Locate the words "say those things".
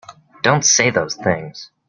0.65-1.69